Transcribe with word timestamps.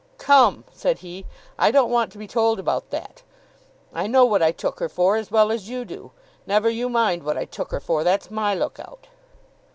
'Come!' 0.17 0.63
said 0.73 0.97
he, 1.05 1.27
'I 1.59 1.69
don't 1.69 1.91
want 1.91 2.11
to 2.11 2.17
be 2.17 2.25
told 2.25 2.57
about 2.57 2.89
that. 2.89 3.21
I 3.93 4.07
know 4.07 4.25
what 4.25 4.41
I 4.41 4.51
took 4.51 4.79
her 4.79 4.89
for, 4.89 5.15
as 5.15 5.29
well 5.29 5.51
as 5.51 5.69
you 5.69 5.85
do. 5.85 6.09
Never 6.47 6.71
you 6.71 6.89
mind 6.89 7.21
what 7.21 7.37
I 7.37 7.45
took 7.45 7.69
her 7.71 7.79
for; 7.79 8.03
that's 8.03 8.31
my 8.31 8.55
look 8.55 8.79
out. 8.79 9.05